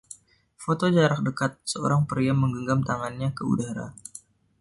[0.63, 3.87] Foto jarak dekat seorang pria menggenggam tangannya ke udara.